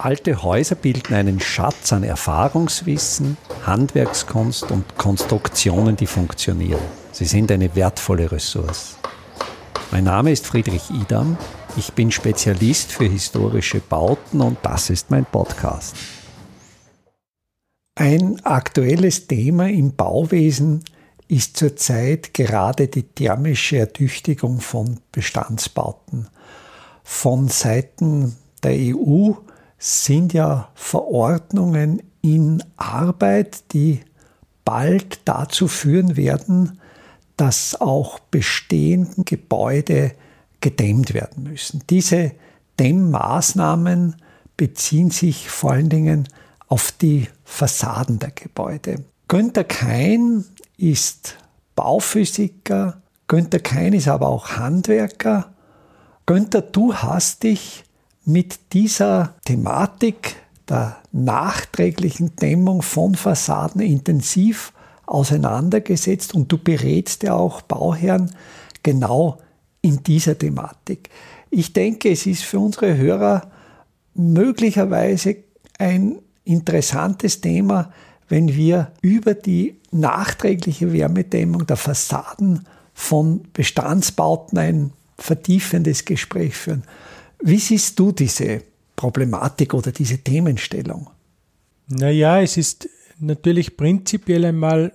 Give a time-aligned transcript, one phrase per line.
[0.00, 3.36] Alte Häuser bilden einen Schatz an Erfahrungswissen,
[3.66, 6.80] Handwerkskunst und Konstruktionen, die funktionieren.
[7.10, 8.96] Sie sind eine wertvolle Ressource.
[9.90, 11.36] Mein Name ist Friedrich Idam.
[11.76, 15.96] Ich bin Spezialist für historische Bauten und das ist mein Podcast.
[17.96, 20.84] Ein aktuelles Thema im Bauwesen
[21.26, 26.28] ist zurzeit gerade die thermische Ertüchtigung von Bestandsbauten.
[27.02, 29.32] Von Seiten der EU
[29.78, 34.00] sind ja Verordnungen in Arbeit, die
[34.64, 36.80] bald dazu führen werden,
[37.36, 40.12] dass auch bestehende Gebäude
[40.60, 41.82] gedämmt werden müssen.
[41.88, 42.32] Diese
[42.80, 44.16] Dämmmaßnahmen
[44.56, 46.28] beziehen sich vor allen Dingen
[46.66, 49.04] auf die Fassaden der Gebäude.
[49.28, 50.44] Günter Kein
[50.76, 51.36] ist
[51.76, 55.52] Bauphysiker, Günter Kein ist aber auch Handwerker.
[56.26, 57.84] Günter, du hast dich
[58.28, 60.36] mit dieser Thematik
[60.68, 64.74] der nachträglichen Dämmung von Fassaden intensiv
[65.06, 68.30] auseinandergesetzt und du berätst ja auch Bauherren
[68.82, 69.38] genau
[69.80, 71.08] in dieser Thematik.
[71.48, 73.50] Ich denke, es ist für unsere Hörer
[74.14, 75.36] möglicherweise
[75.78, 77.90] ein interessantes Thema,
[78.28, 86.82] wenn wir über die nachträgliche Wärmedämmung der Fassaden von Bestandsbauten ein vertiefendes Gespräch führen.
[87.40, 88.62] Wie siehst du diese
[88.96, 91.10] Problematik oder diese Themenstellung?
[91.88, 94.92] Naja, es ist natürlich prinzipiell einmal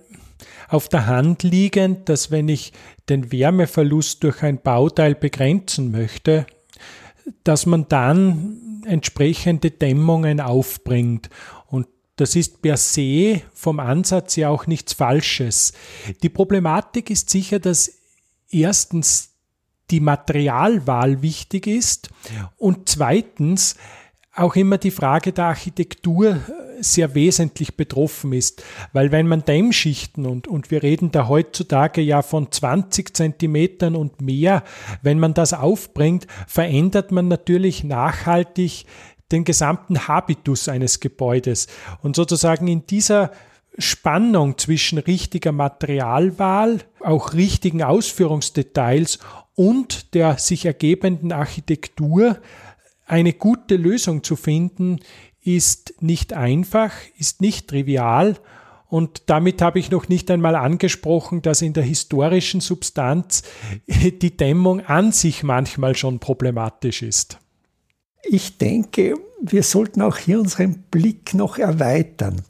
[0.68, 2.72] auf der Hand liegend, dass wenn ich
[3.08, 6.46] den Wärmeverlust durch ein Bauteil begrenzen möchte,
[7.42, 11.30] dass man dann entsprechende Dämmungen aufbringt.
[11.66, 15.72] Und das ist per se vom Ansatz ja auch nichts Falsches.
[16.22, 17.92] Die Problematik ist sicher, dass
[18.50, 19.33] erstens
[19.90, 22.10] die Materialwahl wichtig ist.
[22.56, 23.76] Und zweitens
[24.36, 30.26] auch immer die Frage der Architektur äh, sehr wesentlich betroffen ist, weil wenn man Dämmschichten
[30.26, 34.64] und, und wir reden da heutzutage ja von 20 Zentimetern und mehr,
[35.02, 38.86] wenn man das aufbringt, verändert man natürlich nachhaltig
[39.30, 41.68] den gesamten Habitus eines Gebäudes.
[42.02, 43.30] Und sozusagen in dieser
[43.78, 49.18] Spannung zwischen richtiger Materialwahl, auch richtigen Ausführungsdetails
[49.54, 52.38] und der sich ergebenden Architektur
[53.06, 55.00] eine gute Lösung zu finden,
[55.42, 58.36] ist nicht einfach, ist nicht trivial
[58.94, 63.42] und damit habe ich noch nicht einmal angesprochen, dass in der historischen Substanz
[63.88, 67.38] die Dämmung an sich manchmal schon problematisch ist.
[68.22, 72.40] Ich denke, wir sollten auch hier unseren Blick noch erweitern.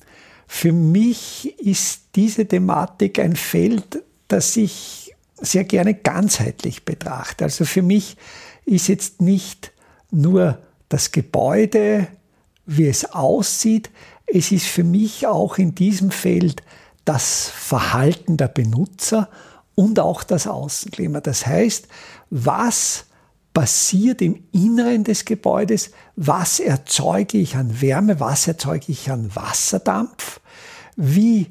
[0.46, 5.03] Für mich ist diese Thematik ein Feld, das ich
[5.40, 7.44] sehr gerne ganzheitlich betrachte.
[7.44, 8.16] Also für mich
[8.64, 9.72] ist jetzt nicht
[10.10, 10.58] nur
[10.88, 12.06] das Gebäude,
[12.66, 13.90] wie es aussieht,
[14.26, 16.62] es ist für mich auch in diesem Feld
[17.04, 19.28] das Verhalten der Benutzer
[19.74, 21.20] und auch das Außenklima.
[21.20, 21.88] Das heißt,
[22.30, 23.04] was
[23.52, 30.40] passiert im Inneren des Gebäudes, was erzeuge ich an Wärme, was erzeuge ich an Wasserdampf,
[30.96, 31.48] wie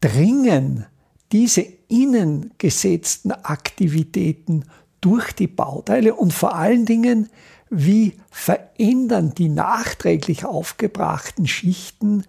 [0.00, 0.86] dringen
[1.32, 4.64] diese innen gesetzten Aktivitäten
[5.00, 7.28] durch die Bauteile und vor allen Dingen,
[7.68, 12.24] wie verändern die nachträglich aufgebrachten Schichten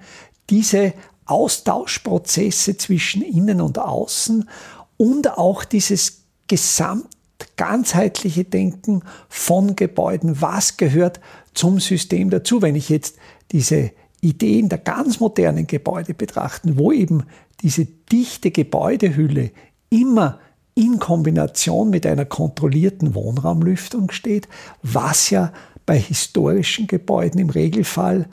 [0.50, 0.94] diese
[1.26, 4.50] Austauschprozesse zwischen innen und außen
[4.98, 7.08] und auch dieses gesamt
[7.56, 10.42] ganzheitliche Denken von Gebäuden.
[10.42, 11.20] Was gehört
[11.54, 12.62] zum System dazu?
[12.62, 13.18] Wenn ich jetzt
[13.52, 13.92] diese
[14.22, 17.24] Ideen der ganz modernen Gebäude betrachten, wo eben
[17.62, 19.52] diese dichte Gebäudehülle
[19.90, 20.40] immer
[20.76, 24.48] in Kombination mit einer kontrollierten Wohnraumlüftung steht,
[24.84, 25.52] was ja
[25.86, 28.28] bei historischen Gebäuden im Regelfall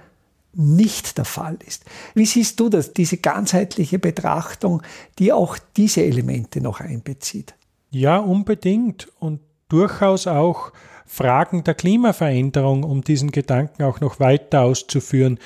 [0.53, 1.85] nicht der Fall ist.
[2.15, 4.83] Wie siehst du das, diese ganzheitliche Betrachtung,
[5.19, 7.55] die auch diese Elemente noch einbezieht?
[7.91, 10.73] Ja, unbedingt und durchaus auch
[11.07, 15.39] Fragen der Klimaveränderung, um diesen Gedanken auch noch weiter auszuführen.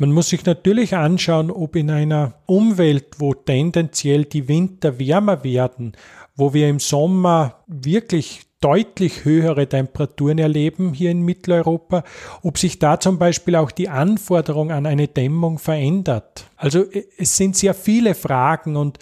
[0.00, 5.96] Man muss sich natürlich anschauen, ob in einer Umwelt, wo tendenziell die Winter wärmer werden,
[6.36, 12.04] wo wir im Sommer wirklich deutlich höhere Temperaturen erleben hier in Mitteleuropa,
[12.42, 16.44] ob sich da zum Beispiel auch die Anforderung an eine Dämmung verändert.
[16.56, 16.84] Also
[17.16, 18.98] es sind sehr viele Fragen und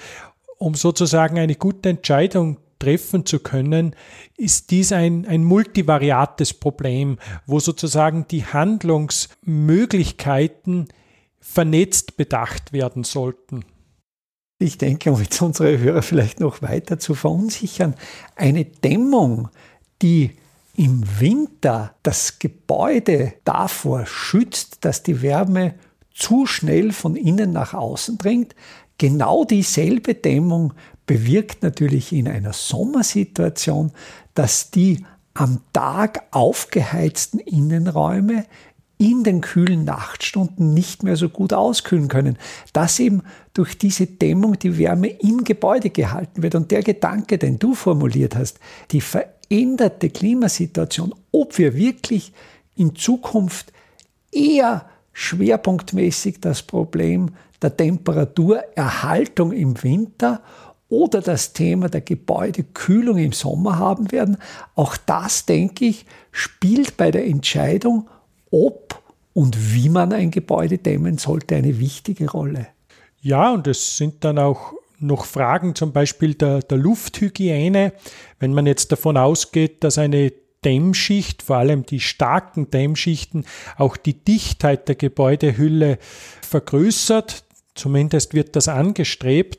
[0.57, 3.97] um sozusagen eine gute Entscheidung treffen zu können,
[4.37, 10.89] ist dies ein, ein multivariates Problem, wo sozusagen die Handlungsmöglichkeiten
[11.41, 13.65] vernetzt bedacht werden sollten.
[14.59, 17.95] Ich denke, um jetzt unsere Hörer vielleicht noch weiter zu verunsichern,
[18.37, 19.51] eine Dämmung,
[20.03, 20.33] die
[20.77, 25.75] im Winter das Gebäude davor schützt, dass die Wärme
[26.15, 28.55] zu schnell von innen nach außen dringt,
[28.99, 30.75] genau dieselbe Dämmung
[31.07, 33.93] bewirkt natürlich in einer Sommersituation,
[34.35, 35.05] dass die
[35.35, 38.45] am Tag aufgeheizten Innenräume
[38.99, 42.39] in den kühlen Nachtstunden nicht mehr so gut auskühlen können,
[42.73, 43.23] dass eben
[43.53, 46.55] durch diese Dämmung die Wärme im Gebäude gehalten wird.
[46.55, 48.59] Und der Gedanke, den du formuliert hast,
[48.91, 52.33] die veränderte Klimasituation, ob wir wirklich
[52.75, 53.73] in Zukunft
[54.33, 57.31] eher schwerpunktmäßig das Problem
[57.61, 60.43] der Temperaturerhaltung im Winter
[60.89, 64.37] oder das Thema der Gebäudekühlung im Sommer haben werden,
[64.75, 68.09] auch das, denke ich, spielt bei der Entscheidung,
[68.51, 69.03] ob
[69.33, 72.69] und wie man ein Gebäude dämmen sollte, eine wichtige Rolle.
[73.21, 77.93] Ja, und es sind dann auch noch Fragen zum Beispiel der, der Lufthygiene.
[78.39, 80.33] Wenn man jetzt davon ausgeht, dass eine
[80.65, 83.45] Dämmschicht, vor allem die starken Dämmschichten,
[83.77, 85.99] auch die Dichtheit der Gebäudehülle
[86.41, 87.45] vergrößert,
[87.75, 89.59] zumindest wird das angestrebt,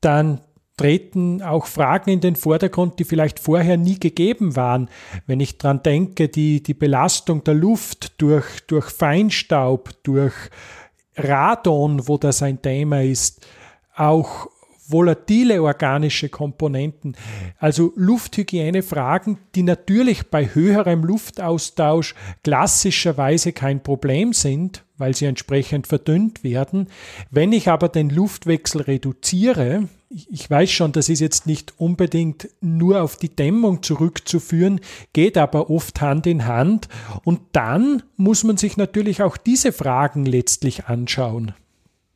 [0.00, 0.40] dann
[0.76, 4.90] treten auch Fragen in den Vordergrund, die vielleicht vorher nie gegeben waren.
[5.26, 10.34] Wenn ich daran denke, die, die Belastung der Luft durch, durch Feinstaub, durch
[11.16, 13.46] Radon, wo das ein Thema ist,
[13.94, 14.48] auch
[14.88, 17.16] volatile organische Komponenten,
[17.58, 26.44] also Lufthygienefragen, die natürlich bei höherem Luftaustausch klassischerweise kein Problem sind, weil sie entsprechend verdünnt
[26.44, 26.88] werden.
[27.30, 33.02] Wenn ich aber den Luftwechsel reduziere, ich weiß schon, das ist jetzt nicht unbedingt nur
[33.02, 34.80] auf die Dämmung zurückzuführen,
[35.12, 36.88] geht aber oft Hand in Hand.
[37.24, 41.54] Und dann muss man sich natürlich auch diese Fragen letztlich anschauen.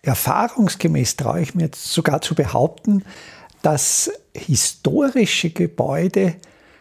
[0.02, 3.05] Erfahrungsgemäß traue ich mir sogar zu behaupten,
[3.62, 6.37] dass historische Gebäude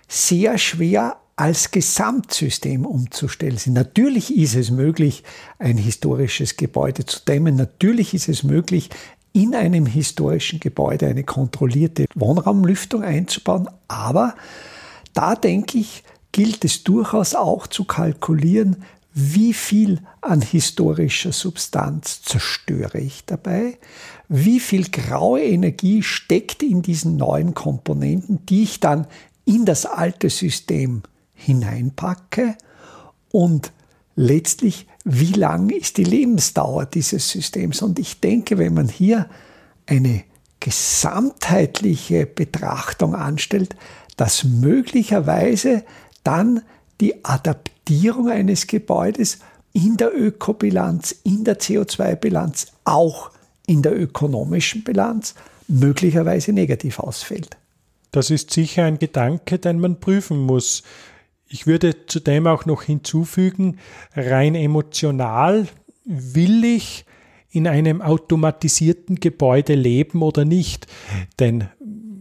[0.08, 3.74] sehr schwer als Gesamtsystem umzustellen sind.
[3.74, 5.24] Natürlich ist es möglich,
[5.58, 7.56] ein historisches Gebäude zu dämmen.
[7.56, 8.90] Natürlich ist es möglich,
[9.32, 13.70] in einem historischen Gebäude eine kontrollierte Wohnraumlüftung einzubauen.
[13.88, 14.36] Aber
[15.14, 18.84] da denke ich, gilt es durchaus auch zu kalkulieren,
[19.14, 23.78] wie viel an historischer Substanz zerstöre ich dabei,
[24.28, 29.08] wie viel graue Energie steckt in diesen neuen Komponenten, die ich dann
[29.46, 31.02] in das alte System
[31.34, 32.56] hineinpacke
[33.32, 33.72] und
[34.16, 37.82] letztlich, wie lang ist die Lebensdauer dieses Systems.
[37.82, 39.28] Und ich denke, wenn man hier
[39.86, 40.24] eine
[40.60, 43.76] gesamtheitliche Betrachtung anstellt,
[44.18, 45.84] dass möglicherweise
[46.24, 46.62] dann
[47.02, 49.40] die Adaptierung eines Gebäudes
[49.74, 53.32] in der Ökobilanz, in der CO2-Bilanz, auch
[53.68, 55.36] in der ökonomischen Bilanz
[55.68, 57.58] möglicherweise negativ ausfällt.
[58.12, 60.84] Das ist sicher ein Gedanke, den man prüfen muss.
[61.48, 63.78] Ich würde zudem auch noch hinzufügen,
[64.16, 65.68] rein emotional
[66.06, 67.06] will ich
[67.52, 70.88] in einem automatisierten Gebäude leben oder nicht.
[71.40, 71.68] Denn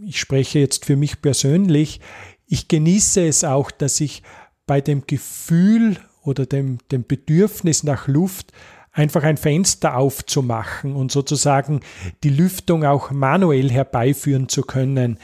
[0.04, 2.00] ich spreche jetzt für mich persönlich,
[2.46, 4.22] ich genieße es auch, dass ich
[4.68, 8.52] bei dem Gefühl oder dem, dem Bedürfnis nach Luft
[8.92, 11.80] einfach ein Fenster aufzumachen und sozusagen
[12.22, 15.18] die Lüftung auch manuell herbeiführen zu können,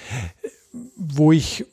[0.97, 1.65] wo ich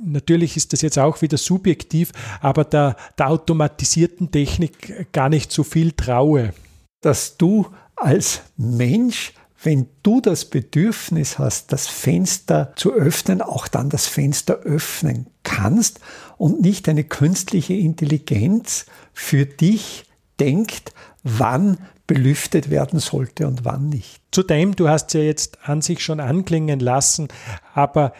[0.00, 5.64] natürlich ist das jetzt auch wieder subjektiv, aber der, der automatisierten Technik gar nicht so
[5.64, 6.52] viel traue.
[7.00, 13.90] Dass du als Mensch, wenn du das Bedürfnis hast, das Fenster zu öffnen, auch dann
[13.90, 16.00] das Fenster öffnen kannst
[16.36, 20.04] und nicht eine künstliche Intelligenz für dich
[20.38, 20.92] denkt,
[21.24, 24.22] wann belüftet werden sollte und wann nicht.
[24.30, 27.28] Zudem, du hast ja jetzt an sich schon anklingen lassen,
[27.74, 28.12] aber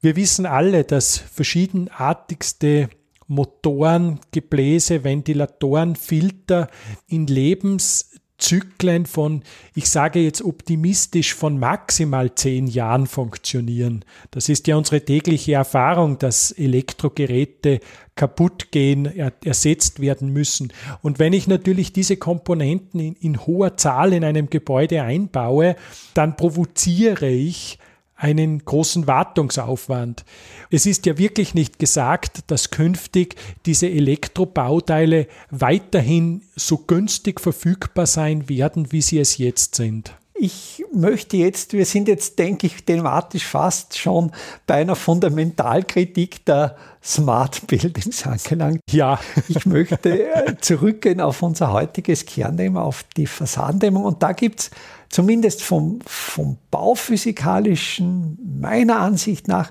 [0.00, 2.88] wir wissen alle, dass verschiedenartigste
[3.28, 6.68] Motoren, Gebläse, Ventilatoren, Filter
[7.06, 7.26] in
[8.42, 9.42] Lebenszyklen von,
[9.74, 14.04] ich sage jetzt optimistisch, von maximal zehn Jahren funktionieren.
[14.30, 17.80] Das ist ja unsere tägliche Erfahrung, dass Elektrogeräte
[18.14, 19.06] kaputt gehen,
[19.44, 20.72] ersetzt werden müssen.
[21.00, 25.76] Und wenn ich natürlich diese Komponenten in, in hoher Zahl in einem Gebäude einbaue,
[26.14, 27.78] dann provoziere ich
[28.22, 30.24] einen großen Wartungsaufwand.
[30.70, 33.34] Es ist ja wirklich nicht gesagt, dass künftig
[33.66, 40.14] diese Elektrobauteile weiterhin so günstig verfügbar sein werden, wie sie es jetzt sind.
[40.34, 44.32] Ich möchte jetzt, wir sind jetzt, denke ich, thematisch fast schon
[44.66, 48.80] bei einer Fundamentalkritik der Smart Buildings angelangt.
[48.90, 49.20] Ja.
[49.48, 54.04] Ich möchte äh, zurückgehen auf unser heutiges Kernthema, auf die Fassadendämmung.
[54.04, 54.70] Und da gibt es
[55.10, 59.70] zumindest vom, vom bauphysikalischen, meiner Ansicht nach,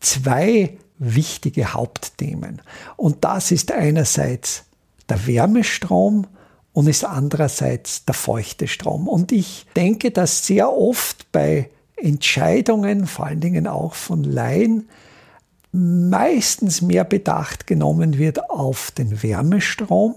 [0.00, 2.60] zwei wichtige Hauptthemen.
[2.96, 4.64] Und das ist einerseits
[5.08, 6.26] der Wärmestrom
[6.72, 9.08] und ist andererseits der feuchte Strom.
[9.08, 14.88] Und ich denke, dass sehr oft bei Entscheidungen, vor allen Dingen auch von Laien,
[15.72, 20.14] meistens mehr Bedacht genommen wird auf den Wärmestrom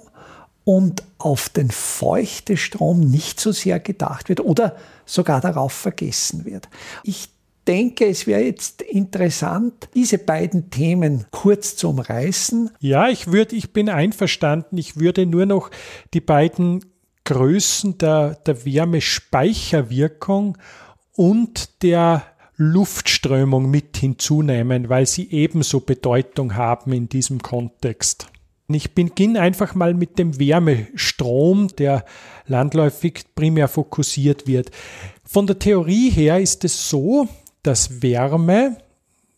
[0.65, 6.67] und auf den Feuchtestrom nicht so sehr gedacht wird oder sogar darauf vergessen wird.
[7.03, 7.29] Ich
[7.67, 12.71] denke, es wäre jetzt interessant, diese beiden Themen kurz zu umreißen.
[12.79, 14.77] Ja, ich würde, ich bin einverstanden.
[14.77, 15.71] Ich würde nur noch
[16.13, 16.85] die beiden
[17.25, 20.57] Größen der, der Wärmespeicherwirkung
[21.15, 22.23] und der
[22.57, 28.27] Luftströmung mit hinzunehmen, weil sie ebenso Bedeutung haben in diesem Kontext.
[28.67, 32.05] Ich beginne einfach mal mit dem Wärmestrom, der
[32.47, 34.71] landläufig primär fokussiert wird.
[35.23, 37.27] Von der Theorie her ist es so,
[37.65, 38.77] dass Wärme,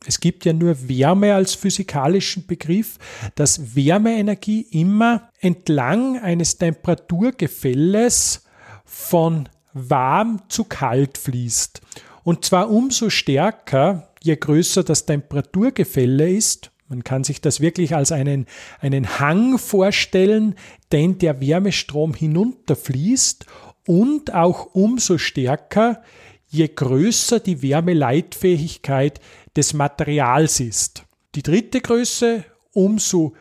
[0.06, 2.98] es gibt ja nur Wärme als physikalischen Begriff,
[3.36, 8.44] dass Wärmeenergie immer entlang eines Temperaturgefälles
[8.86, 11.82] von warm zu kalt fließt.
[12.24, 16.72] Und zwar umso stärker, je größer das Temperaturgefälle ist.
[16.90, 18.46] Man kann sich das wirklich als einen,
[18.80, 20.56] einen Hang vorstellen,
[20.92, 23.46] den der Wärmestrom hinunterfließt
[23.86, 26.02] und auch umso stärker,
[26.48, 29.20] je größer die Wärmeleitfähigkeit
[29.56, 31.04] des Materials ist.
[31.36, 33.34] Die dritte Größe, umso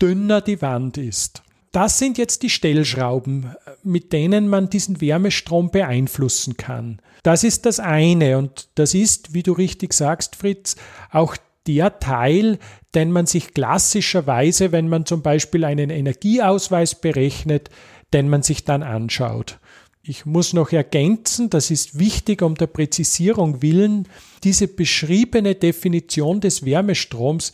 [0.00, 1.42] dünner die Wand ist.
[1.72, 7.00] Das sind jetzt die Stellschrauben, mit denen man diesen Wärmestrom beeinflussen kann.
[7.22, 10.76] Das ist das eine und das ist, wie du richtig sagst, Fritz,
[11.10, 12.58] auch der Teil,
[12.94, 17.70] den man sich klassischerweise, wenn man zum Beispiel einen Energieausweis berechnet,
[18.12, 19.58] den man sich dann anschaut.
[20.04, 24.08] Ich muss noch ergänzen, das ist wichtig um der Präzisierung willen,
[24.42, 27.52] diese beschriebene Definition des Wärmestroms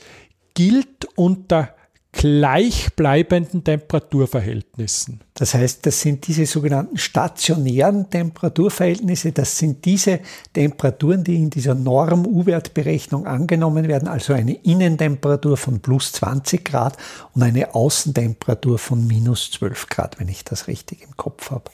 [0.55, 1.75] gilt unter
[2.12, 5.21] gleichbleibenden Temperaturverhältnissen.
[5.35, 10.21] Das heißt, das sind diese sogenannten stationären Temperaturverhältnisse, das sind diese
[10.55, 16.97] Temperaturen, die in dieser Norm-U-Wertberechnung angenommen werden, also eine Innentemperatur von plus 20 Grad
[17.35, 21.71] und eine Außentemperatur von minus 12 Grad, wenn ich das richtig im Kopf habe.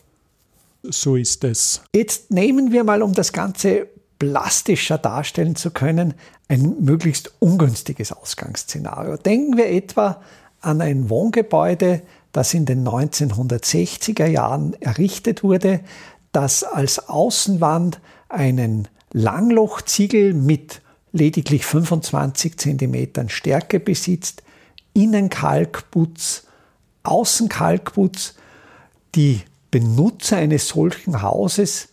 [0.91, 1.83] So ist es.
[1.95, 3.89] Jetzt nehmen wir mal, um das Ganze
[4.19, 6.15] plastischer darstellen zu können,
[6.49, 9.17] ein möglichst ungünstiges Ausgangsszenario.
[9.17, 10.23] Denken wir etwa
[10.61, 15.81] an ein Wohngebäude, das in den 1960er Jahren errichtet wurde,
[16.33, 24.43] das als Außenwand einen Langlochziegel mit lediglich 25 cm Stärke besitzt,
[24.93, 26.45] Innenkalkputz,
[27.05, 28.35] Außenkalkputz.
[29.15, 29.43] Die
[29.75, 31.89] Benutzer eines solchen Hauses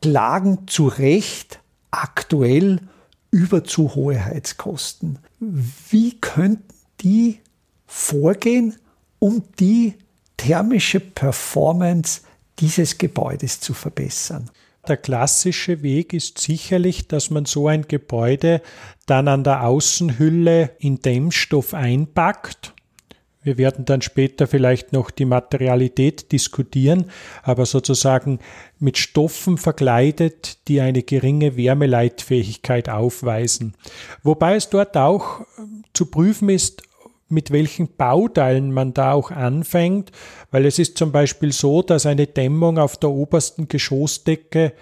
[0.00, 2.80] klagen zu Recht aktuell
[3.30, 5.18] über zu hohe Heizkosten.
[5.38, 7.40] Wie könnten die
[7.86, 8.76] vorgehen,
[9.18, 9.96] um die
[10.38, 12.22] thermische Performance
[12.58, 14.50] dieses Gebäudes zu verbessern?
[14.88, 18.62] Der klassische Weg ist sicherlich, dass man so ein Gebäude
[19.04, 22.72] dann an der Außenhülle in Dämmstoff einpackt
[23.46, 27.10] wir werden dann später vielleicht noch die Materialität diskutieren,
[27.44, 28.40] aber sozusagen
[28.80, 33.74] mit Stoffen verkleidet, die eine geringe Wärmeleitfähigkeit aufweisen.
[34.24, 36.82] Wobei es dort auch ähm, zu prüfen ist,
[37.28, 40.10] mit welchen Bauteilen man da auch anfängt,
[40.50, 44.72] weil es ist zum Beispiel so, dass eine Dämmung auf der obersten Geschossdecke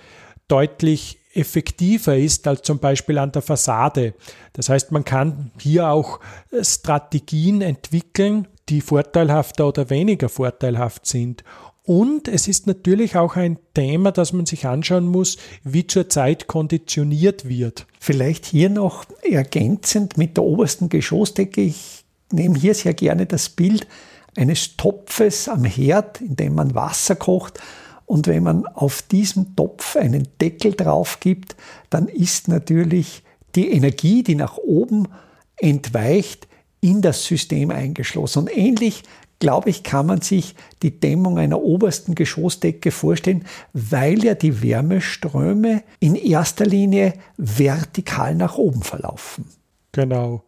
[0.49, 4.15] deutlich effektiver ist als zum Beispiel an der Fassade.
[4.53, 11.45] Das heißt, man kann hier auch äh, Strategien entwickeln, die vorteilhafter oder weniger vorteilhaft sind.
[11.87, 17.47] Und es ist natürlich auch ein Thema, das man sich anschauen muss, wie zurzeit konditioniert
[17.47, 17.87] wird.
[18.01, 21.61] Vielleicht hier noch ergänzend mit der obersten Geschossdecke.
[21.61, 23.87] Ich nehme hier sehr gerne das Bild
[24.35, 27.61] eines Topfes am Herd, in dem man Wasser kocht.
[28.07, 31.55] Und wenn man auf diesem Topf einen Deckel drauf gibt,
[31.91, 33.23] dann ist natürlich
[33.55, 35.09] die Energie, die nach oben
[35.57, 36.49] entweicht,
[36.85, 38.41] in das System eingeschlossen.
[38.41, 39.05] Und ähnlich,
[39.39, 45.83] glaube ich, kann man sich die Dämmung einer obersten Geschossdecke vorstellen, weil ja die Wärmeströme
[45.99, 49.47] in erster Linie vertikal nach oben verlaufen.
[49.93, 50.45] Genau.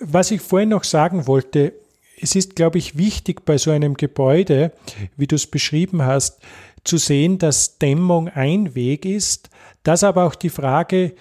[0.00, 1.74] Was ich vorhin noch sagen wollte,
[2.18, 4.72] es ist, glaube ich, wichtig bei so einem Gebäude,
[5.18, 6.38] wie du es beschrieben hast,
[6.84, 9.50] zu sehen, dass Dämmung ein Weg ist,
[9.82, 11.14] dass aber auch die Frage,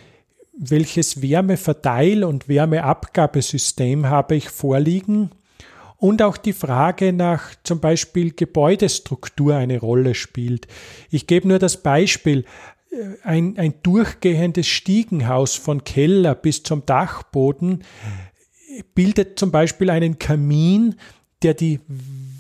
[0.62, 5.32] welches Wärmeverteil- und Wärmeabgabesystem habe ich vorliegen
[5.98, 10.68] und auch die Frage nach zum Beispiel Gebäudestruktur eine Rolle spielt.
[11.10, 12.46] Ich gebe nur das Beispiel,
[12.92, 17.84] äh, ein, ein durchgehendes Stiegenhaus von Keller bis zum Dachboden
[18.94, 20.96] bildet zum Beispiel einen Kamin,
[21.42, 21.80] der die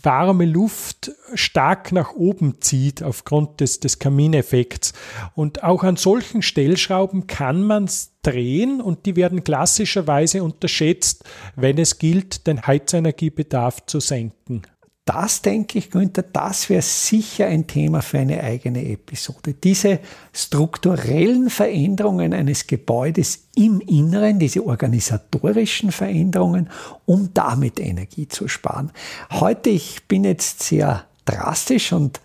[0.03, 4.93] warme Luft stark nach oben zieht aufgrund des, des Kamineffekts.
[5.35, 7.87] Und auch an solchen Stellschrauben kann man
[8.21, 11.23] drehen und die werden klassischerweise unterschätzt,
[11.55, 14.63] wenn es gilt, den Heizenergiebedarf zu senken
[15.05, 19.53] das denke ich, Günther, das wäre sicher ein Thema für eine eigene Episode.
[19.53, 19.99] Diese
[20.31, 26.69] strukturellen Veränderungen eines Gebäudes im Inneren, diese organisatorischen Veränderungen,
[27.05, 28.91] um damit Energie zu sparen.
[29.31, 32.21] Heute, ich bin jetzt sehr drastisch und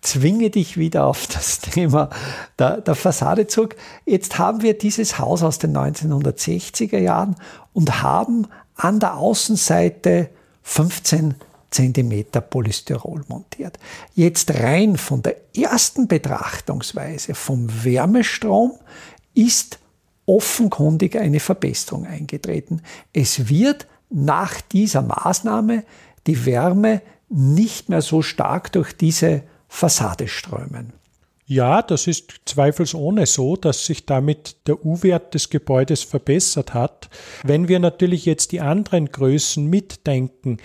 [0.00, 2.10] zwinge dich wieder auf das Thema
[2.58, 3.76] der, der Fassade zurück.
[4.06, 7.36] Jetzt haben wir dieses Haus aus den 1960er Jahren
[7.72, 10.30] und haben an der Außenseite
[10.62, 11.34] 15
[11.70, 13.78] Zentimeter Polystyrol montiert.
[14.14, 18.72] Jetzt rein von der ersten Betrachtungsweise vom Wärmestrom
[19.34, 19.78] ist
[20.26, 22.82] offenkundig eine Verbesserung eingetreten.
[23.12, 25.84] Es wird nach dieser Maßnahme
[26.26, 30.92] die Wärme nicht mehr so stark durch diese Fassade strömen.
[31.46, 37.08] Ja, das ist zweifelsohne so, dass sich damit der U-Wert des Gebäudes verbessert hat.
[37.44, 40.58] Wenn wir natürlich jetzt die anderen Größen mitdenken,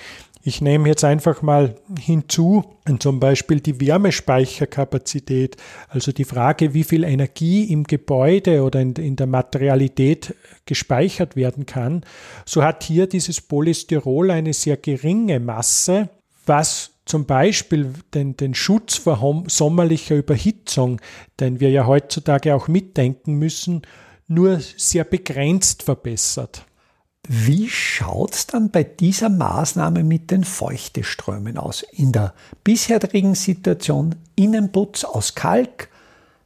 [0.43, 2.63] ich nehme jetzt einfach mal hinzu,
[3.00, 5.57] zum Beispiel die Wärmespeicherkapazität,
[5.88, 10.35] also die Frage, wie viel Energie im Gebäude oder in, in, der Materialität
[10.65, 12.03] gespeichert werden kann.
[12.45, 16.09] So hat hier dieses Polystyrol eine sehr geringe Masse,
[16.45, 21.00] was zum Beispiel den, den Schutz vor sommerlicher Überhitzung,
[21.39, 23.83] den wir ja heutzutage auch mitdenken müssen,
[24.27, 26.65] nur sehr begrenzt verbessert.
[27.27, 31.83] Wie schaut es dann bei dieser Maßnahme mit den Feuchteströmen aus?
[31.91, 32.33] In der
[32.63, 35.89] bisherigen Situation Innenputz aus Kalk,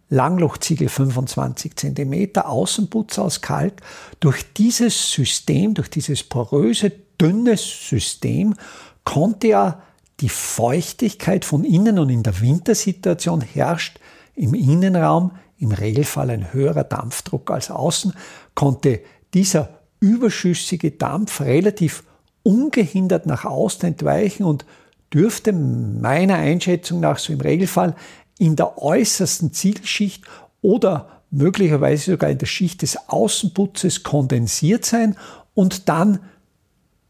[0.10, 3.82] Langlochziegel 25 cm, Außenputz aus Kalk.
[4.20, 8.56] Durch dieses System, durch dieses poröse, dünne System
[9.04, 9.82] konnte ja
[10.22, 14.00] die Feuchtigkeit von innen und in der Wintersituation herrscht
[14.36, 18.14] im Innenraum im Regelfall ein höherer Dampfdruck als außen,
[18.56, 19.02] konnte
[19.34, 22.04] dieser überschüssige Dampf relativ
[22.44, 24.66] ungehindert nach außen entweichen und
[25.14, 27.96] dürfte meiner Einschätzung nach so im Regelfall
[28.38, 30.24] in der äußersten Zielschicht
[30.62, 35.18] oder möglicherweise sogar in der Schicht des Außenputzes kondensiert sein
[35.54, 36.20] und dann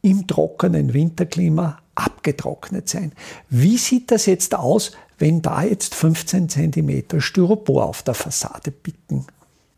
[0.01, 3.13] im trockenen Winterklima abgetrocknet sein.
[3.49, 9.25] Wie sieht das jetzt aus, wenn da jetzt 15 cm Styropor auf der Fassade bieten?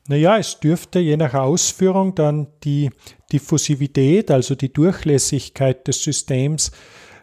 [0.07, 2.89] Naja, es dürfte je nach Ausführung dann die
[3.31, 6.71] Diffusivität, also die Durchlässigkeit des Systems,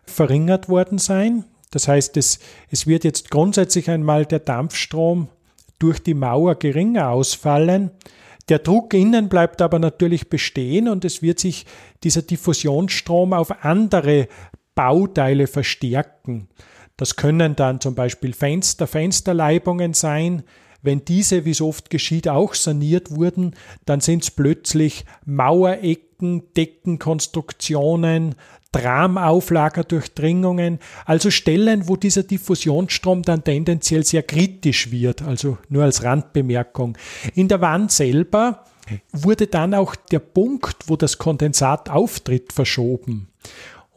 [0.05, 1.45] verringert worden sein.
[1.71, 2.39] Das heißt, es,
[2.71, 5.29] es wird jetzt grundsätzlich einmal der Dampfstrom
[5.79, 7.91] durch die Mauer geringer ausfallen.
[8.49, 11.67] Der Druck innen bleibt aber natürlich bestehen und es wird sich
[12.03, 14.29] dieser Diffusionsstrom auf andere
[14.79, 16.47] Bauteile verstärken.
[16.97, 20.45] Das können dann zum Beispiel Fenster, Fensterleibungen sein,
[20.83, 28.37] wenn diese, wie so oft geschieht, auch saniert wurden, dann sind es plötzlich Mauerecken, Deckenkonstruktionen,
[28.71, 36.97] Tramauflagerdurchdringungen, also Stellen, wo dieser Diffusionsstrom dann tendenziell sehr kritisch wird, also nur als Randbemerkung.
[37.35, 38.65] In der Wand selber
[39.13, 43.27] wurde dann auch der Punkt, wo das Kondensat auftritt, verschoben.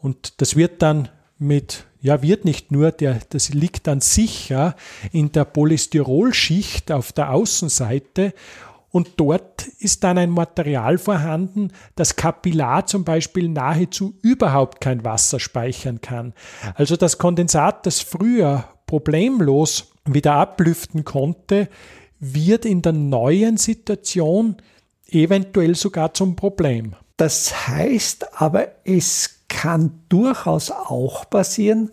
[0.02, 4.74] Und das wird dann mit ja, wird nicht nur, der, das liegt dann sicher
[5.12, 8.34] in der Polystyrolschicht auf der Außenseite
[8.90, 15.40] und dort ist dann ein Material vorhanden, das kapillar zum Beispiel nahezu überhaupt kein Wasser
[15.40, 16.34] speichern kann.
[16.74, 21.68] Also das Kondensat, das früher problemlos wieder ablüften konnte,
[22.18, 24.56] wird in der neuen Situation
[25.08, 26.94] eventuell sogar zum Problem.
[27.16, 31.90] Das heißt aber, es kann durchaus auch passieren,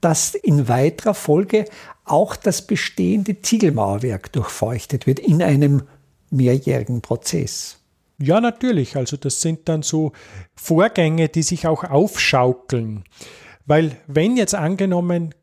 [0.00, 1.64] dass in weiterer Folge
[2.04, 5.82] auch das bestehende Ziegelmauerwerk durchfeuchtet wird in einem
[6.30, 7.78] mehrjährigen Prozess.
[8.20, 8.96] Ja, natürlich.
[8.96, 10.12] Also das sind dann so
[10.54, 13.04] Vorgänge, die sich auch aufschaukeln.
[13.64, 15.34] Weil wenn jetzt angenommen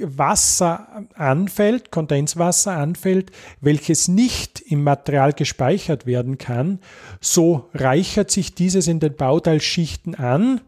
[0.00, 6.80] Wasser anfällt, Kondenswasser anfällt, welches nicht im Material gespeichert werden kann,
[7.20, 10.60] so reichert sich dieses in den Bauteilschichten an.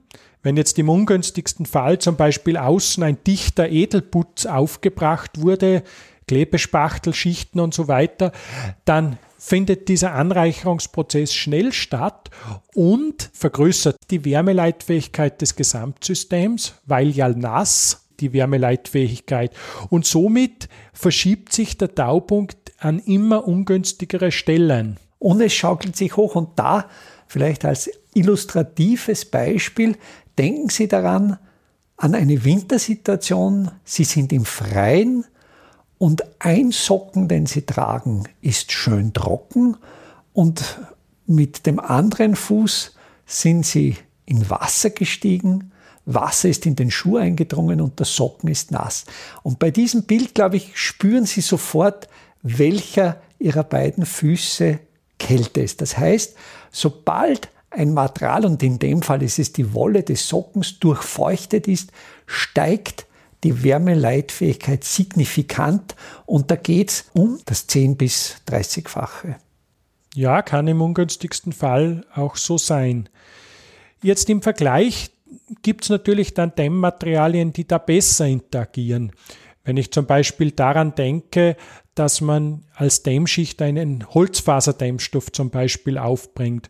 [0.46, 5.82] Wenn jetzt im ungünstigsten Fall zum Beispiel außen ein dichter Edelputz aufgebracht wurde,
[6.28, 8.30] Klebespachtelschichten und so weiter,
[8.84, 12.30] dann findet dieser Anreicherungsprozess schnell statt
[12.76, 19.50] und vergrößert die Wärmeleitfähigkeit des Gesamtsystems, weil ja nass die Wärmeleitfähigkeit.
[19.90, 24.98] Und somit verschiebt sich der Taupunkt an immer ungünstigere Stellen.
[25.18, 26.88] Und es schaukelt sich hoch und da
[27.26, 29.96] vielleicht als illustratives Beispiel,
[30.38, 31.38] denken Sie daran,
[31.96, 35.24] an eine Wintersituation, Sie sind im Freien
[35.98, 39.76] und ein Socken, den Sie tragen, ist schön trocken
[40.32, 40.78] und
[41.26, 42.94] mit dem anderen Fuß
[43.24, 43.96] sind Sie
[44.26, 45.72] in Wasser gestiegen,
[46.04, 49.06] Wasser ist in den Schuh eingedrungen und der Socken ist nass.
[49.42, 52.08] Und bei diesem Bild, glaube ich, spüren Sie sofort,
[52.42, 54.78] welcher Ihrer beiden Füße
[55.18, 55.80] Kälte ist.
[55.80, 56.36] Das heißt,
[56.70, 61.92] sobald ein Material, und in dem Fall ist es die Wolle des Sockens, durchfeuchtet ist,
[62.26, 63.06] steigt
[63.44, 69.36] die Wärmeleitfähigkeit signifikant und da geht es um das 10 bis 30-fache.
[70.14, 73.08] Ja, kann im ungünstigsten Fall auch so sein.
[74.02, 75.10] Jetzt im Vergleich
[75.62, 79.12] gibt es natürlich dann Dämmmaterialien, die da besser interagieren.
[79.64, 81.56] Wenn ich zum Beispiel daran denke,
[81.94, 86.68] dass man als Dämmschicht einen Holzfaserdämmstoff zum Beispiel aufbringt.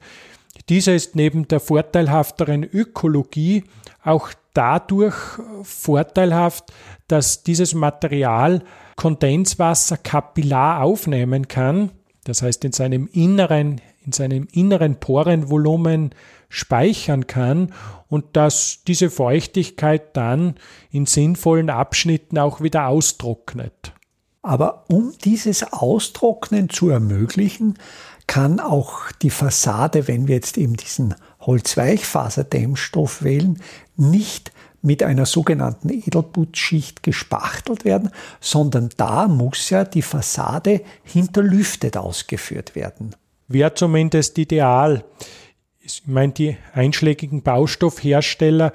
[0.69, 3.65] Dieser ist neben der vorteilhafteren Ökologie
[4.03, 5.15] auch dadurch
[5.63, 6.73] vorteilhaft,
[7.09, 8.63] dass dieses Material
[8.97, 11.91] Kondenswasser kapillar aufnehmen kann,
[12.25, 16.11] das heißt in seinem inneren, in seinem inneren Porenvolumen
[16.49, 17.73] speichern kann
[18.09, 20.55] und dass diese Feuchtigkeit dann
[20.91, 23.93] in sinnvollen Abschnitten auch wieder austrocknet.
[24.43, 27.79] Aber um dieses Austrocknen zu ermöglichen,
[28.27, 33.63] kann auch die Fassade, wenn wir jetzt eben diesen Holzweichfaserdämmstoff wählen,
[33.97, 38.11] nicht mit einer sogenannten Edelputzschicht gespachtelt werden,
[38.41, 43.17] sondern da muss ja die Fassade hinterlüftet ausgeführt werden.
[43.49, 45.05] Wäre zumindest ideal.
[45.81, 48.73] Ich meine, die einschlägigen Baustoffhersteller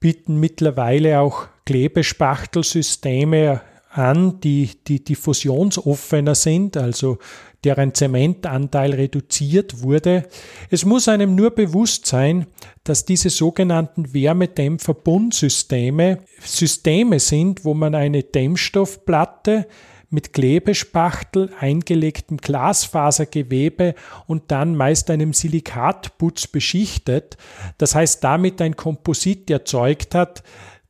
[0.00, 3.60] bieten mittlerweile auch Klebespachtelsysteme
[3.96, 7.18] an, die, die diffusionsoffener sind, also
[7.64, 10.28] deren Zementanteil reduziert wurde.
[10.70, 12.46] Es muss einem nur bewusst sein,
[12.84, 19.66] dass diese sogenannten Wärmedämmverbundsysteme Systeme sind, wo man eine Dämmstoffplatte
[20.10, 27.36] mit Klebespachtel, eingelegtem Glasfasergewebe und dann meist einem Silikatputz beschichtet.
[27.78, 30.44] Das heißt, damit ein Komposit erzeugt hat,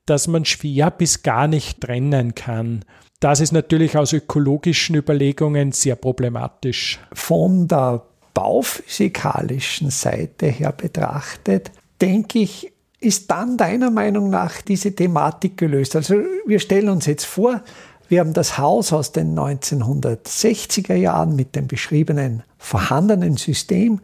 [0.06, 2.84] das man schwer bis gar nicht trennen kann.
[3.20, 6.98] Das ist natürlich aus ökologischen Überlegungen sehr problematisch.
[7.12, 8.02] Von der
[8.34, 15.96] bauphysikalischen Seite her betrachtet, denke ich, ist dann deiner Meinung nach diese Thematik gelöst?
[15.96, 16.16] Also
[16.46, 17.62] wir stellen uns jetzt vor,
[18.08, 24.00] wir haben das Haus aus den 1960er Jahren mit dem beschriebenen vorhandenen System,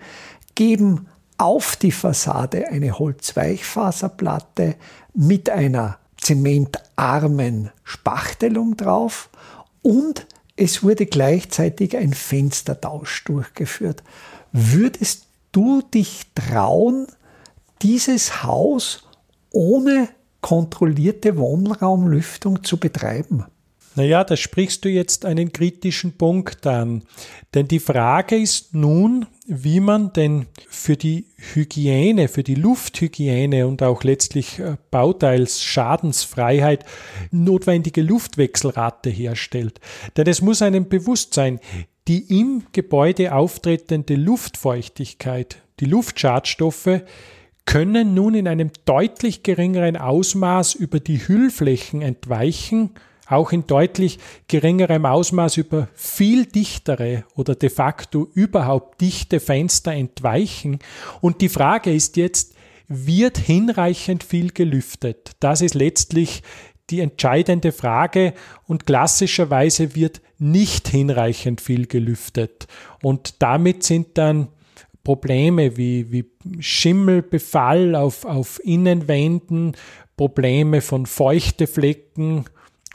[0.55, 1.07] geben
[1.39, 4.77] auf die Fassade eine Holzweichfaserplatte
[5.15, 9.29] mit einer zementarmen Spachtelung drauf
[9.83, 14.03] und es wurde gleichzeitig ein Fenstertausch durchgeführt.
[14.53, 17.07] Würdest du dich trauen,
[17.81, 19.09] dieses Haus
[19.51, 20.09] ohne
[20.41, 23.47] kontrollierte Wohnraumlüftung zu betreiben?
[23.95, 27.03] Naja, da sprichst du jetzt einen kritischen Punkt an.
[27.55, 33.83] Denn die Frage ist nun, wie man denn für die Hygiene, für die Lufthygiene und
[33.83, 36.87] auch letztlich äh, Bauteilsschadensfreiheit
[37.31, 39.81] notwendige Luftwechselrate herstellt.
[40.17, 41.61] Denn es muss einem bewusst sein,
[42.09, 47.03] die im Gebäude auftretende Luftfeuchtigkeit, die Luftschadstoffe,
[47.67, 52.91] können nun in einem deutlich geringeren Ausmaß über die Hüllflächen entweichen
[53.33, 54.19] auch in deutlich
[54.49, 60.79] geringerem Ausmaß über viel dichtere oder de facto überhaupt dichte Fenster entweichen.
[61.21, 62.55] Und die Frage ist jetzt,
[62.89, 65.33] wird hinreichend viel gelüftet?
[65.41, 66.43] Das ist letztlich
[66.91, 68.35] die entscheidende Frage
[68.67, 72.67] und klassischerweise wird nicht hinreichend viel gelüftet.
[73.03, 74.49] Und damit sind dann
[75.05, 79.77] Probleme wie, wie Schimmelbefall auf, auf Innenwänden,
[80.17, 82.45] Probleme von Feuchteflecken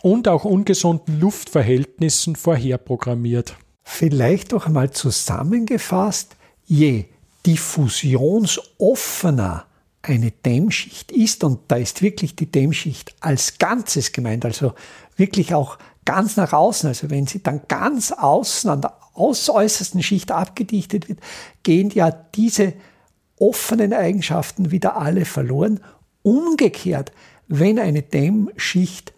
[0.02, 3.56] und auch ungesunden Luftverhältnissen vorherprogrammiert.
[3.84, 7.06] Vielleicht noch einmal zusammengefasst, je
[7.46, 9.66] diffusionsoffener
[10.02, 14.74] eine Dämmschicht ist, und da ist wirklich die Dämmschicht als Ganzes gemeint, also
[15.16, 20.32] wirklich auch ganz nach außen, also wenn sie dann ganz außen an der äußersten Schicht
[20.32, 21.20] abgedichtet wird,
[21.64, 22.74] gehen ja diese
[23.40, 25.80] offenen Eigenschaften wieder alle verloren.
[26.24, 27.12] Umgekehrt,
[27.48, 29.14] wenn eine Dämmschicht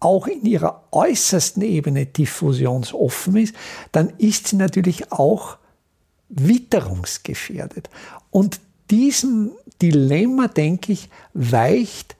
[0.00, 3.54] auch in ihrer äußersten Ebene diffusionsoffen ist,
[3.92, 5.56] dann ist sie natürlich auch
[6.28, 7.90] witterungsgefährdet.
[8.30, 9.50] Und diesem
[9.82, 12.16] Dilemma, denke ich, weicht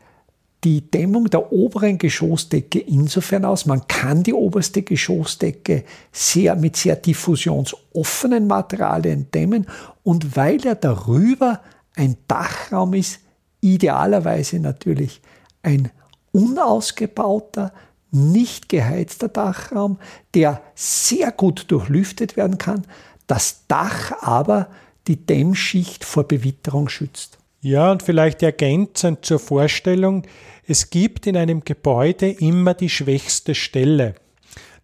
[0.65, 6.97] die Dämmung der oberen Geschossdecke insofern aus, man kann die oberste Geschossdecke sehr, mit sehr
[6.97, 9.67] diffusionsoffenen Materialien dämmen
[10.03, 11.61] und weil ja darüber
[11.95, 13.21] ein Dachraum ist,
[13.61, 15.21] idealerweise natürlich
[15.63, 15.91] ein
[16.39, 17.73] unausgebauter,
[18.11, 19.99] nicht geheizter Dachraum,
[20.35, 22.87] der sehr gut durchlüftet werden kann,
[23.27, 24.69] das Dach aber
[25.07, 27.39] die Dämmschicht vor Bewitterung schützt.
[27.61, 30.23] Ja, und vielleicht ergänzend zur Vorstellung,
[30.67, 34.15] es gibt in einem Gebäude immer die schwächste Stelle.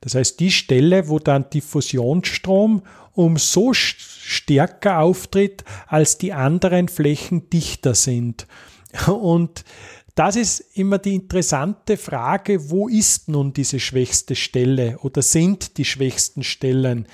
[0.00, 7.94] Das heißt, die Stelle, wo dann Diffusionsstrom umso stärker auftritt, als die anderen Flächen dichter
[7.94, 8.46] sind.
[9.06, 9.64] Und
[10.14, 15.84] das ist immer die interessante Frage, wo ist nun diese schwächste Stelle oder sind die
[15.84, 17.08] schwächsten Stellen?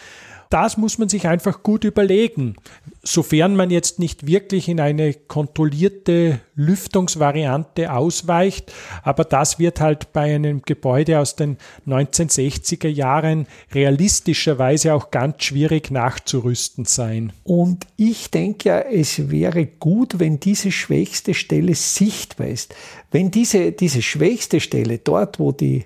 [0.50, 2.56] Das muss man sich einfach gut überlegen.
[3.02, 8.72] Sofern man jetzt nicht wirklich in eine kontrollierte Lüftungsvariante ausweicht,
[9.04, 15.92] aber das wird halt bei einem Gebäude aus den 1960er Jahren realistischerweise auch ganz schwierig
[15.92, 17.32] nachzurüsten sein.
[17.44, 22.74] Und ich denke ja, es wäre gut, wenn diese schwächste Stelle sichtbar ist.
[23.12, 25.84] Wenn diese, diese schwächste Stelle dort, wo die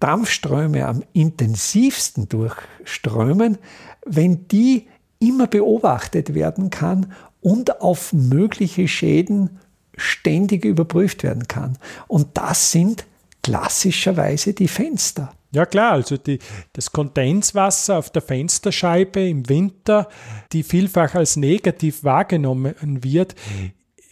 [0.00, 3.58] Dampfströme am intensivsten durchströmen,
[4.06, 9.60] wenn die immer beobachtet werden kann und auf mögliche Schäden
[9.96, 11.78] ständig überprüft werden kann.
[12.08, 13.04] Und das sind
[13.42, 15.32] klassischerweise die Fenster.
[15.52, 16.38] Ja klar, also die,
[16.72, 20.08] das Kondenswasser auf der Fensterscheibe im Winter,
[20.52, 23.34] die vielfach als negativ wahrgenommen wird,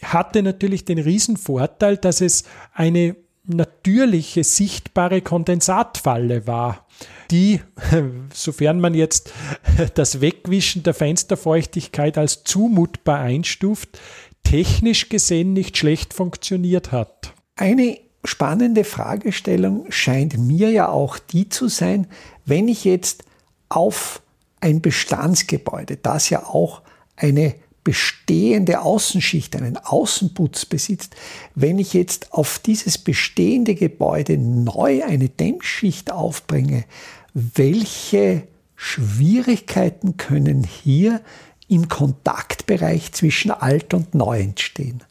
[0.03, 6.85] hatte natürlich den Riesenvorteil, dass es eine natürliche, sichtbare Kondensatfalle war,
[7.31, 7.61] die,
[8.33, 9.31] sofern man jetzt
[9.95, 13.99] das Wegwischen der Fensterfeuchtigkeit als zumutbar einstuft,
[14.43, 17.33] technisch gesehen nicht schlecht funktioniert hat.
[17.55, 22.07] Eine spannende Fragestellung scheint mir ja auch die zu sein,
[22.45, 23.23] wenn ich jetzt
[23.69, 24.21] auf
[24.61, 26.81] ein Bestandsgebäude, das ja auch
[27.15, 27.55] eine
[27.89, 31.15] bestehende Außenschicht, einen Außenputz besitzt,
[31.55, 36.85] wenn ich jetzt auf dieses bestehende Gebäude neu eine Dämmschicht aufbringe,
[37.33, 38.43] welche
[38.75, 41.21] Schwierigkeiten können hier
[41.67, 45.03] im Kontaktbereich zwischen alt und neu entstehen?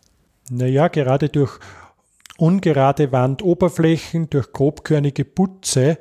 [0.48, 1.58] Naja, gerade durch
[2.36, 5.98] ungerade Wandoberflächen, durch grobkörnige Putze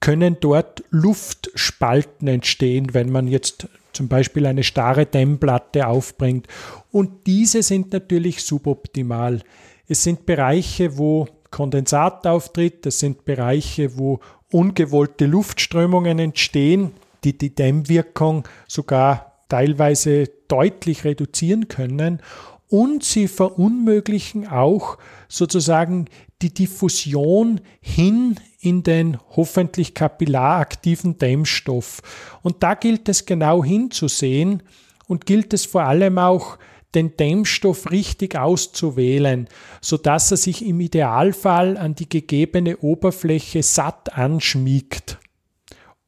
[0.00, 6.46] können dort Luftspalten entstehen, wenn man jetzt zum Beispiel eine starre Dämmplatte aufbringt.
[6.90, 9.42] Und diese sind natürlich suboptimal.
[9.86, 17.54] Es sind Bereiche, wo Kondensat auftritt, es sind Bereiche, wo ungewollte Luftströmungen entstehen, die die
[17.54, 22.20] Dämmwirkung sogar teilweise deutlich reduzieren können
[22.68, 26.06] und sie verunmöglichen auch sozusagen
[26.42, 32.00] die Diffusion hin in den hoffentlich kapillaraktiven Dämmstoff.
[32.42, 34.62] Und da gilt es genau hinzusehen
[35.06, 36.58] und gilt es vor allem auch,
[36.94, 39.48] den Dämmstoff richtig auszuwählen,
[39.80, 45.18] sodass er sich im Idealfall an die gegebene Oberfläche satt anschmiegt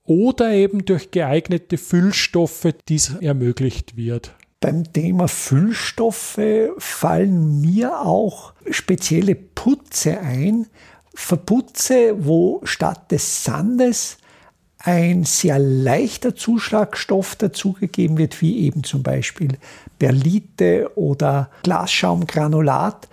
[0.05, 4.35] oder eben durch geeignete Füllstoffe dies ermöglicht wird.
[4.61, 6.41] Beim Thema Füllstoffe
[6.79, 10.67] fallen mir auch spezielle Putze ein,
[11.15, 14.19] Verputze, wo statt des Sandes
[14.79, 19.59] ein sehr leichter Zuschlagstoff dazugegeben wird, wie eben zum Beispiel
[19.99, 23.09] Perlite oder Glasschaumgranulat,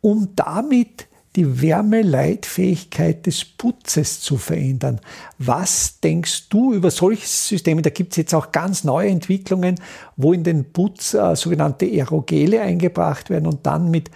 [0.00, 5.00] um damit die Wärmeleitfähigkeit des Putzes zu verändern.
[5.38, 7.80] Was denkst du über solche Systeme?
[7.80, 9.76] Da gibt es jetzt auch ganz neue Entwicklungen,
[10.16, 14.10] wo in den Putz äh, sogenannte Aerogele eingebracht werden und dann mit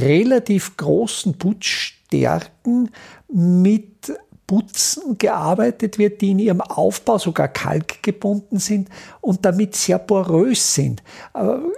[0.00, 2.90] relativ großen Putzstärken
[3.28, 4.12] mit
[4.46, 8.90] Putzen gearbeitet wird, die in ihrem Aufbau sogar kalkgebunden sind
[9.22, 11.02] und damit sehr porös sind.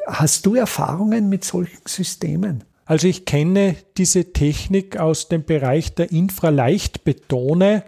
[0.09, 2.65] Hast du Erfahrungen mit solchen Systemen?
[2.85, 7.85] Also ich kenne diese Technik aus dem Bereich der Infraleichtbetone,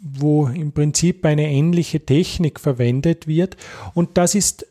[0.00, 3.56] wo im Prinzip eine ähnliche Technik verwendet wird.
[3.94, 4.66] Und das ist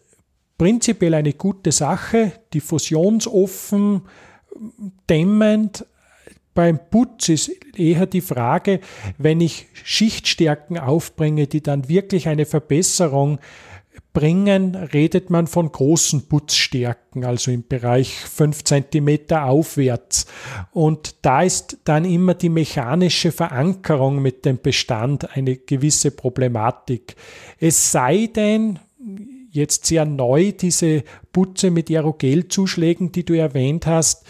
[0.58, 4.04] prinzipiell eine gute Sache, diffusionsoffen,
[5.10, 5.86] dämmend.
[6.54, 8.80] Beim Putz ist eher die Frage,
[9.18, 13.40] wenn ich Schichtstärken aufbringe, die dann wirklich eine Verbesserung
[14.18, 20.26] bringen, redet man von großen Putzstärken, also im Bereich 5 cm aufwärts.
[20.72, 27.16] Und da ist dann immer die mechanische Verankerung mit dem Bestand eine gewisse Problematik.
[27.60, 28.80] Es sei denn,
[29.52, 34.26] jetzt sehr neu diese Putze mit Aerogelzuschlägen, die du erwähnt hast,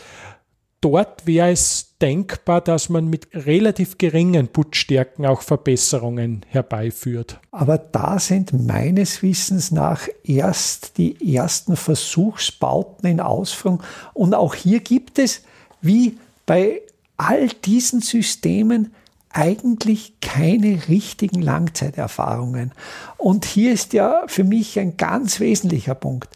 [0.81, 7.39] dort wäre es denkbar, dass man mit relativ geringen Putzstärken auch Verbesserungen herbeiführt.
[7.51, 13.81] Aber da sind meines Wissens nach erst die ersten Versuchsbauten in Ausführung.
[14.13, 15.43] Und auch hier gibt es,
[15.81, 16.81] wie bei
[17.17, 18.93] all diesen Systemen,
[19.29, 22.71] eigentlich keine richtigen Langzeiterfahrungen.
[23.17, 26.29] Und hier ist ja für mich ein ganz wesentlicher Punkt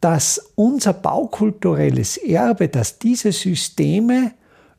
[0.00, 4.32] dass unser baukulturelles Erbe, dass diese Systeme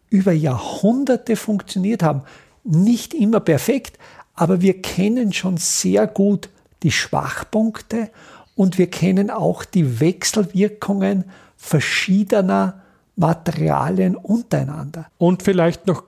[0.09, 2.23] über Jahrhunderte funktioniert haben,
[2.63, 3.97] nicht immer perfekt,
[4.33, 6.49] aber wir kennen schon sehr gut
[6.83, 8.09] die Schwachpunkte
[8.55, 11.25] und wir kennen auch die Wechselwirkungen
[11.57, 12.81] verschiedener
[13.15, 15.07] Materialien untereinander.
[15.17, 16.03] Und vielleicht noch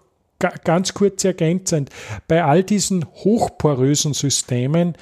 [0.63, 1.89] ganz kurz ergänzend,
[2.27, 4.95] bei all diesen hochporösen Systemen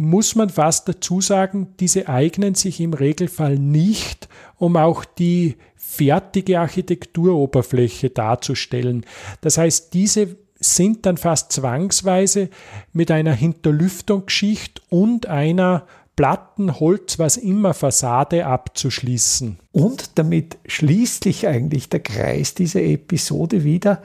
[0.00, 6.58] muss man fast dazu sagen, diese eignen sich im Regelfall nicht, um auch die fertige
[6.58, 9.04] Architekturoberfläche darzustellen.
[9.42, 12.48] Das heißt, diese sind dann fast zwangsweise
[12.94, 15.86] mit einer Hinterlüftungsschicht und einer
[16.16, 19.58] Platten, Holz, was immer Fassade abzuschließen.
[19.72, 24.02] Und damit schließt sich eigentlich der Kreis dieser Episode wieder.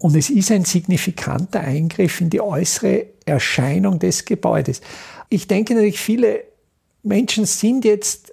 [0.00, 4.80] Und es ist ein signifikanter Eingriff in die äußere Erscheinung des Gebäudes.
[5.28, 6.42] Ich denke natürlich, viele
[7.02, 8.32] Menschen sind jetzt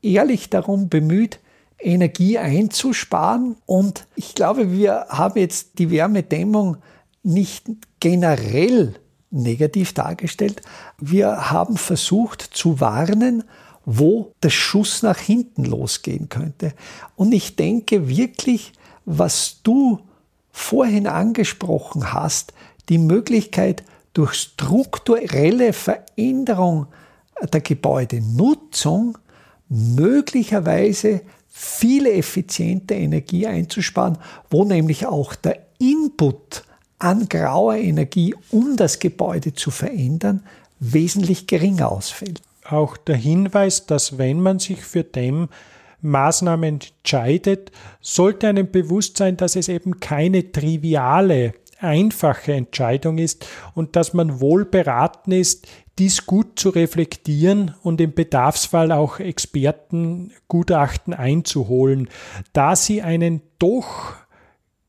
[0.00, 1.40] ehrlich darum bemüht,
[1.80, 3.56] Energie einzusparen.
[3.66, 6.76] Und ich glaube, wir haben jetzt die Wärmedämmung
[7.24, 7.66] nicht
[7.98, 8.94] generell
[9.30, 10.62] negativ dargestellt.
[10.98, 13.42] Wir haben versucht zu warnen,
[13.84, 16.74] wo der Schuss nach hinten losgehen könnte.
[17.16, 18.72] Und ich denke wirklich,
[19.04, 19.98] was du
[20.58, 22.52] vorhin angesprochen hast,
[22.88, 26.88] die Möglichkeit, durch strukturelle Veränderung
[27.52, 29.16] der Gebäudenutzung
[29.68, 34.18] möglicherweise viele effiziente Energie einzusparen,
[34.50, 36.64] wo nämlich auch der Input
[36.98, 40.42] an grauer Energie, um das Gebäude zu verändern,
[40.80, 42.42] wesentlich geringer ausfällt.
[42.68, 45.48] Auch der Hinweis, dass wenn man sich für dem
[46.00, 53.96] Maßnahmen entscheidet, sollte einem bewusst sein, dass es eben keine triviale einfache Entscheidung ist und
[53.96, 55.66] dass man wohl beraten ist,
[55.98, 62.08] dies gut zu reflektieren und im Bedarfsfall auch Expertengutachten einzuholen,
[62.52, 64.14] da sie einen doch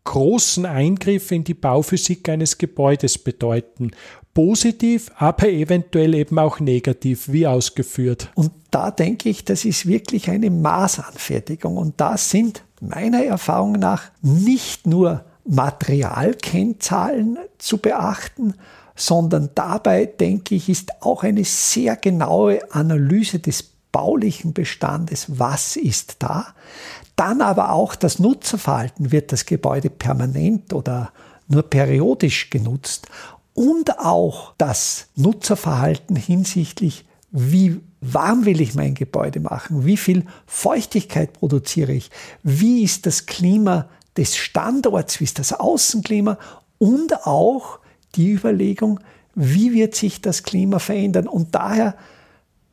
[0.04, 3.92] großen Eingriff in die Bauphysik eines Gebäudes bedeuten.
[4.40, 8.32] Positiv, aber eventuell eben auch negativ, wie ausgeführt.
[8.36, 11.76] Und da denke ich, das ist wirklich eine Maßanfertigung.
[11.76, 18.54] Und da sind meiner Erfahrung nach nicht nur Materialkennzahlen zu beachten,
[18.96, 26.16] sondern dabei, denke ich, ist auch eine sehr genaue Analyse des baulichen Bestandes, was ist
[26.20, 26.48] da.
[27.18, 31.12] Dann aber auch das Nutzerverhalten, wird das Gebäude permanent oder
[31.50, 33.08] nur periodisch genutzt
[33.60, 41.34] und auch das Nutzerverhalten hinsichtlich, wie warm will ich mein Gebäude machen, wie viel Feuchtigkeit
[41.34, 42.10] produziere ich,
[42.42, 46.38] wie ist das Klima des Standorts, wie ist das Außenklima
[46.78, 47.80] und auch
[48.16, 49.02] die Überlegung,
[49.36, 51.28] wie wird sich das Klima verändern.
[51.28, 51.98] Und daher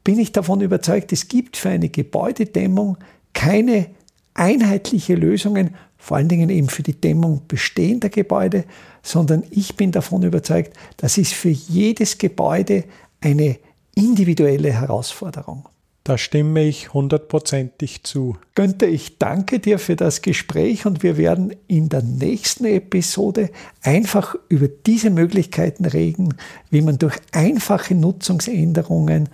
[0.05, 2.97] bin ich davon überzeugt, es gibt für eine Gebäudedämmung
[3.33, 3.91] keine
[4.35, 5.75] einheitliche Lösungen,
[6.07, 8.63] vor allen Dingen eben für die Dämmung bestehender Gebäude,
[9.03, 12.85] sondern ich bin davon überzeugt, das ist für jedes Gebäude
[13.21, 13.59] eine
[13.97, 15.69] individuelle Herausforderung.
[16.05, 18.37] Da stimme ich hundertprozentig zu.
[18.55, 23.51] Günther, ich danke dir für das Gespräch und wir werden in der nächsten Episode
[23.83, 26.37] einfach über diese Möglichkeiten reden,
[26.71, 29.29] wie man durch einfache Nutzungsänderungen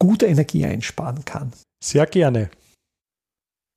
[0.00, 1.52] gute Energie einsparen kann.
[1.80, 2.50] Sehr gerne.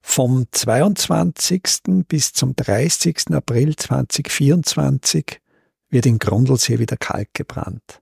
[0.01, 2.05] Vom 22.
[2.07, 3.31] bis zum 30.
[3.31, 5.39] April 2024
[5.89, 8.01] wird in Grundlsee wieder Kalk gebrannt.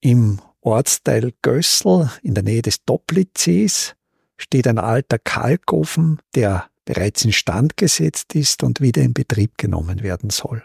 [0.00, 3.94] Im Ortsteil Gössel in der Nähe des Doplitzsees
[4.36, 10.30] steht ein alter Kalkofen, der bereits instand gesetzt ist und wieder in Betrieb genommen werden
[10.30, 10.62] soll.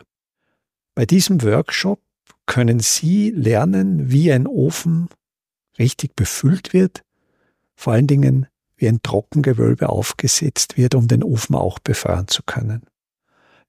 [0.93, 2.01] Bei diesem Workshop
[2.45, 5.09] können Sie lernen, wie ein Ofen
[5.79, 7.03] richtig befüllt wird,
[7.75, 8.47] vor allen Dingen
[8.83, 12.81] wie ein Trockengewölbe aufgesetzt wird, um den Ofen auch befeuern zu können.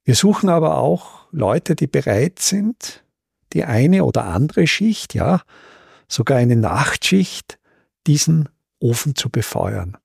[0.02, 3.04] Wir suchen aber auch Leute, die bereit sind,
[3.52, 5.42] die eine oder andere Schicht, ja,
[6.08, 7.60] sogar eine Nachtschicht,
[8.08, 8.48] diesen
[8.80, 9.96] Ofen zu befeuern.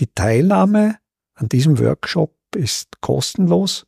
[0.00, 0.96] Die Teilnahme
[1.34, 3.86] an diesem Workshop ist kostenlos.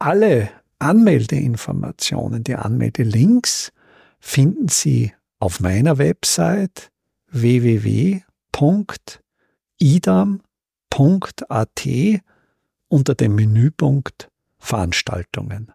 [0.00, 0.50] Alle
[0.80, 3.70] Anmeldeinformationen, die Anmeldelinks
[4.18, 6.90] finden Sie auf meiner Website
[9.80, 11.42] www.idam.at
[12.88, 15.72] unter dem Menüpunkt Veranstaltungen.